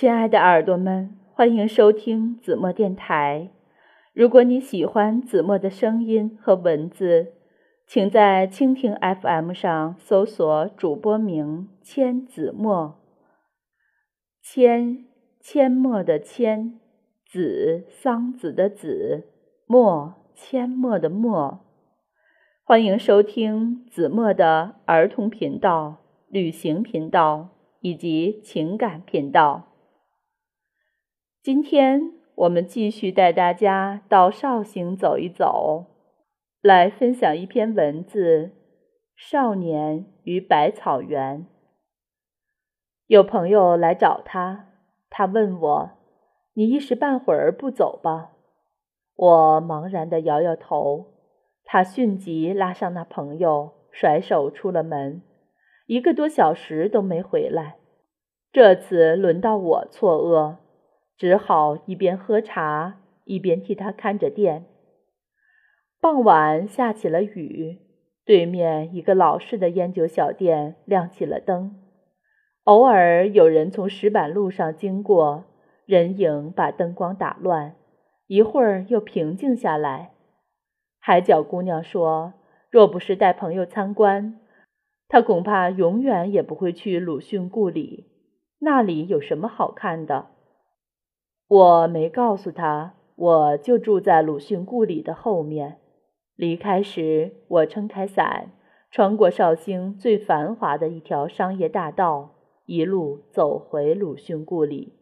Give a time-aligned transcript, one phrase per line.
[0.00, 3.50] 亲爱的耳朵们，欢迎收听子墨电台。
[4.14, 7.34] 如果你喜欢子墨的声音和文字，
[7.86, 12.98] 请在蜻蜓 FM 上搜索主播名千子墨。
[14.42, 15.04] 千，
[15.42, 16.78] 阡陌的阡，
[17.26, 19.26] 子，桑子的子，
[19.66, 21.60] 墨，阡陌的墨。
[22.64, 25.98] 欢迎收听子墨的儿童频道、
[26.30, 29.66] 旅行频道以及情感频道。
[31.42, 35.86] 今天我们继续带大家到绍兴走一走，
[36.60, 38.48] 来分享一篇文字
[39.16, 41.38] 《少年与百草园》。
[43.06, 44.66] 有朋友来找他，
[45.08, 45.90] 他问我
[46.52, 48.32] ：“你一时半会儿不走吧？”
[49.16, 51.06] 我茫然地摇摇头。
[51.64, 55.22] 他迅即拉上那朋友，甩手出了门，
[55.86, 57.76] 一个多小时都没回来。
[58.52, 60.56] 这次轮到我错愕。
[61.20, 64.64] 只好一边喝茶，一边替他看着店。
[66.00, 67.76] 傍晚下起了雨，
[68.24, 71.78] 对面一个老式的烟酒小店亮起了灯，
[72.64, 75.44] 偶尔有人从石板路上经过，
[75.84, 77.74] 人影把灯光打乱，
[78.26, 80.12] 一会儿又平静下来。
[81.00, 82.32] 海角姑娘说
[82.72, 84.40] ：“若不是带朋友参观，
[85.06, 88.06] 她恐怕永远也不会去鲁迅故里。
[88.60, 90.28] 那里有什么好看的？”
[91.50, 95.78] 我没告诉他，我就住在鲁迅故里的后面。
[96.36, 98.52] 离开时，我撑开伞，
[98.92, 104.92] 穿过绍兴最繁华的一条商业大道，一路走回鲁迅故里。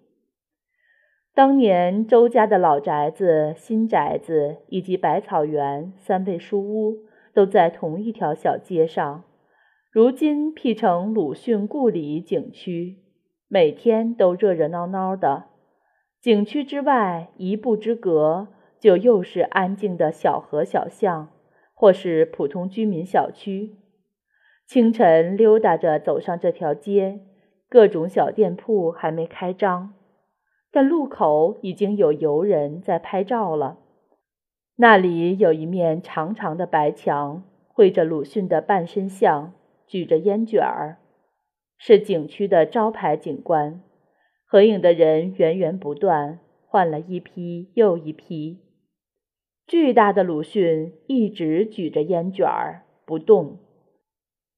[1.34, 6.96] 当年周家的老宅子、新宅子以及百草园、三味书屋
[7.34, 9.22] 都在同一条小街上，
[9.92, 12.96] 如今辟成鲁迅故里景区，
[13.48, 15.44] 每天都热热闹闹的。
[16.20, 18.48] 景区之外一步之隔，
[18.80, 21.28] 就又是安静的小河小巷，
[21.74, 23.76] 或是普通居民小区。
[24.66, 27.20] 清晨溜达着走上这条街，
[27.68, 29.94] 各种小店铺还没开张，
[30.72, 33.78] 但路口已经有游人在拍照了。
[34.76, 39.52] 那里有一面长长的白墙，绘着鲁迅的半身像，
[39.86, 40.98] 举着烟卷儿，
[41.78, 43.80] 是景区的招牌景观。
[44.50, 48.60] 合影的人源源不断，换了一批又一批。
[49.66, 53.58] 巨大的鲁迅一直举着烟卷儿不动。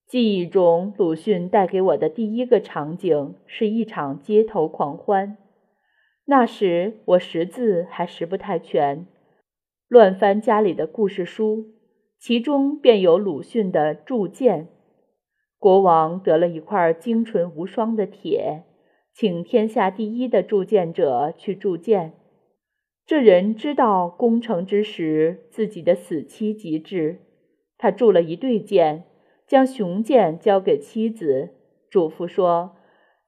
[0.07, 5.37] 记忆中，鲁迅带给我的第一个场景是一场街头狂欢。
[6.27, 9.09] 那时我识字还识不太全，
[9.89, 11.67] 乱翻家里的故事书，
[12.17, 14.67] 其中便有鲁迅的《铸剑》。
[15.59, 18.63] 国王得了一块精纯无双的铁。
[19.21, 22.15] 请天下第一的铸剑者去铸剑。
[23.05, 27.19] 这人知道攻城之时自己的死期即至，
[27.77, 29.05] 他铸了一对剑，
[29.47, 31.51] 将雄剑交给妻子，
[31.91, 32.77] 嘱咐说：“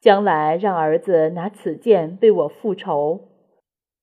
[0.00, 3.28] 将来让儿子拿此剑为我复仇。”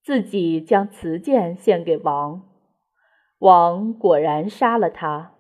[0.05, 2.43] 自己将瓷剑献给王，
[3.39, 5.33] 王果然杀了他。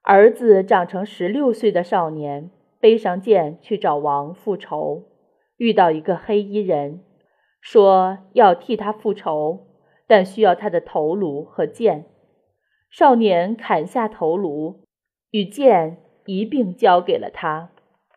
[0.00, 2.50] 儿子长成十六岁的少年，
[2.80, 5.02] 背上剑去找王复仇。
[5.56, 7.00] 遇到一个黑衣人，
[7.60, 9.66] 说要替他复仇，
[10.06, 12.06] 但需要他的头颅和剑。
[12.90, 14.80] 少年砍下头颅，
[15.30, 17.70] 与剑一并交给了他。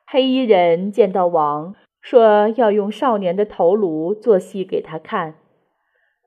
[0.06, 5.36] 黑衣人见到王，说要用少年的头颅做戏给他看。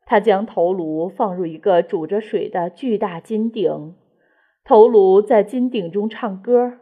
[0.04, 3.94] 他将头颅放入一个煮着水的巨大金鼎，
[4.64, 6.78] 头颅在金鼎中唱歌。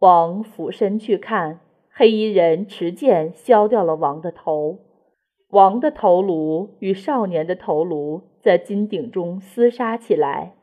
[0.00, 1.60] 王俯身去看。
[1.98, 4.80] 黑衣人持剑削掉了王的头，
[5.48, 10.56] 王的头颅与少年的头颅在金鼎中厮杀起来。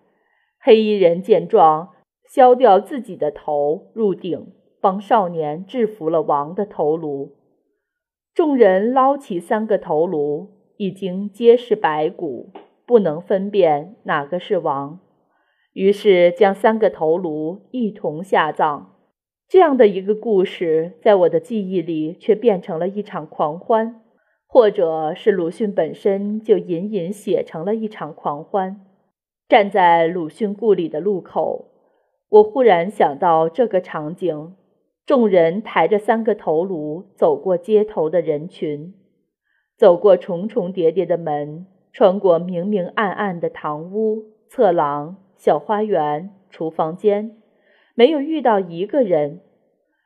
[0.61, 1.89] 黑衣人见状，
[2.29, 7.31] 削掉自己的头入鼎，帮少年制服了王的头颅。
[8.35, 12.51] 众人捞起三个头颅，已经皆是白骨，
[12.85, 14.99] 不能分辨哪个是王，
[15.73, 18.92] 于是将三个头颅一同下葬。
[19.53, 24.01] 这样的一个故事，在我的记忆里却变成了一场狂欢，
[24.47, 28.83] 或者是鲁迅本身就隐隐写成了一场狂欢。
[29.47, 31.67] 站在鲁迅故里的路口，
[32.29, 34.55] 我忽然想到这个场景：
[35.05, 38.95] 众人抬着三个头颅走过街头的人群，
[39.77, 47.37] 走过重重叠叠的门，穿过明明暗暗的堂屋、侧廊、小花园、厨房间。
[47.95, 49.41] 没有遇到一个人。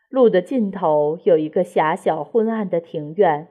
[0.10, 3.48] 路的尽头有一个狭小昏暗的庭院，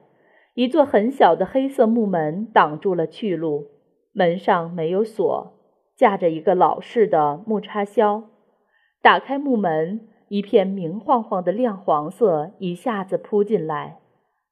[0.55, 3.67] 一座很小的黑色木门挡住了去路，
[4.11, 5.53] 门上没有锁，
[5.95, 8.23] 架着一个老式的木插销。
[9.03, 13.99] 打开木门，一片明晃晃的亮黄色一下子扑进来。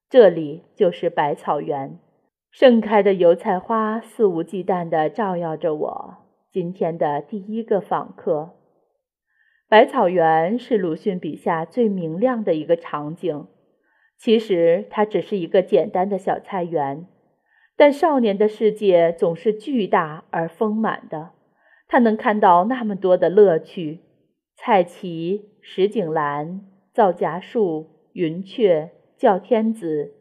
[0.08, 1.98] 这里就是百草园，
[2.52, 6.18] 盛开的油菜花肆无忌惮地照耀着我。
[6.52, 8.52] 今天的第一个访客。
[9.68, 13.48] 百草园是鲁迅笔下最明亮的一个场景。
[14.18, 17.08] 其实它只是一个简单的小菜园，
[17.76, 21.32] 但少年的世界总是巨大而丰满的。
[21.88, 24.00] 他能看到那么多的乐趣：
[24.56, 26.62] 菜畦、石井栏、
[26.94, 30.14] 皂荚树、云雀、叫天子。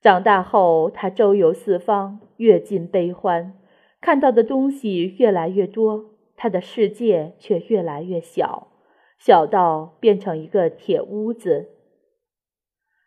[0.00, 3.54] 长大后，他周游四方，阅尽悲欢，
[4.00, 8.68] 看到的东西越来越多，他的世界却越来越小，
[9.18, 11.70] 小到变成一个铁屋子。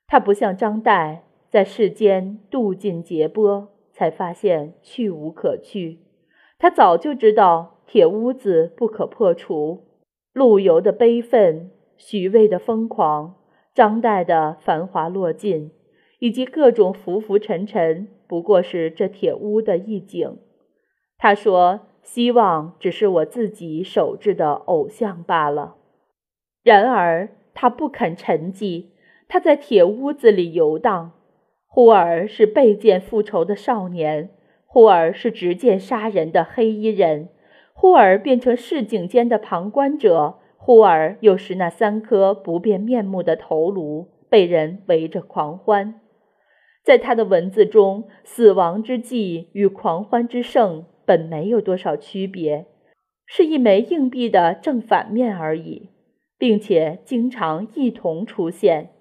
[0.08, 6.00] 他不像张岱，在世间渡尽劫波，才发现去无可去。
[6.58, 9.86] 他早就知道铁屋子不可破除，
[10.34, 13.36] 陆游的悲愤，许巍的疯狂，
[13.74, 15.72] 张岱的繁华落尽，
[16.20, 20.40] 以及各种浮浮沉沉，不过是这铁屋的一景。
[21.18, 25.76] 他说：“希望只是我自己手制的偶像罢了。”
[26.64, 28.88] 然而他不肯沉寂。
[29.32, 31.12] 他在铁屋子里游荡，
[31.68, 34.32] 忽而是被剑复仇的少年，
[34.66, 37.30] 忽而是执剑杀人的黑衣人，
[37.74, 46.02] 忽而变成市井间的旁观者，忽而又是那三颗不变面目的头颅，被人围着狂欢。
[46.84, 52.68] 在他的文字中，死亡之际与狂欢之盛本没有多少区别，
[53.26, 55.90] 是一枚硬币的正反面而已，
[56.38, 58.92] 并且经常一同出现。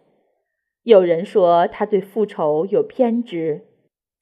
[0.85, 3.67] 有人说他对复仇有偏执，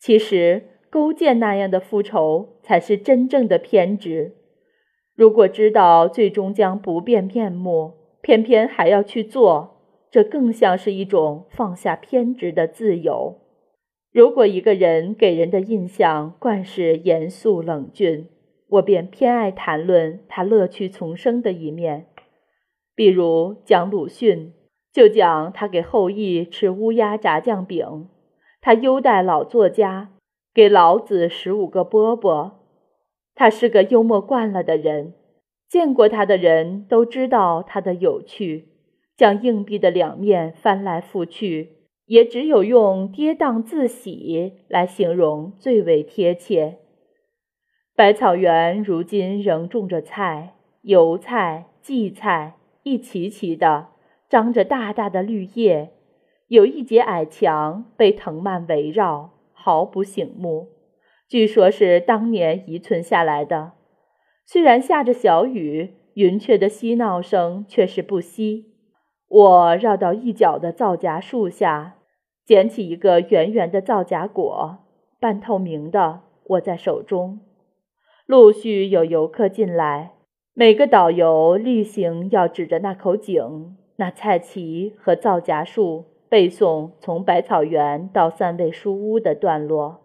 [0.00, 4.34] 其实勾践那样的复仇才是真正的偏执。
[5.14, 9.78] 如果知道最终将不变面目，偏偏还要去做，
[10.10, 13.45] 这更像是一种放下偏执的自由。
[14.16, 18.26] 如果一个人给人的印象惯是严肃冷峻，
[18.66, 22.06] 我便偏爱谈论他乐趣丛生的一面，
[22.94, 24.54] 比如讲鲁迅。
[24.90, 28.08] 就讲他给后羿吃乌鸦炸酱饼，
[28.62, 30.12] 他优待老作家，
[30.54, 32.52] 给老子十五个饽饽。
[33.34, 35.12] 他是个幽默惯了的人，
[35.68, 38.68] 见过他的人都知道他的有趣。
[39.14, 41.75] 将硬币的两面翻来覆去，
[42.06, 46.78] 也只有用跌宕自喜来形容最为贴切。
[47.94, 53.88] 百草园如今仍种着菜，油菜、荠菜，一齐齐的。
[54.28, 55.92] 张着大大的绿叶，
[56.48, 60.68] 有一截矮墙被藤蔓围绕，毫不醒目。
[61.28, 63.72] 据说是当年遗存下来的。
[64.44, 68.75] 虽然下着小雨，云雀的嬉闹声却是不息。
[69.28, 71.96] 我绕到一角的皂荚树下，
[72.44, 74.78] 捡起一个圆圆的皂荚果，
[75.19, 77.40] 半透明的，握在手中。
[78.26, 80.12] 陆续有游客进来，
[80.55, 83.76] 每个导游例行要指着那口井。
[83.99, 90.02] 那菜畦和皂荚树背诵从百草园到三味书屋的段落，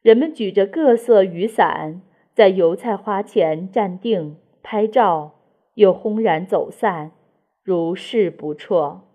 [0.00, 2.00] 人们举着各色雨伞，
[2.34, 5.32] 在油菜花前站定拍照，
[5.74, 7.10] 又轰然走散，
[7.64, 9.11] 如是不辍。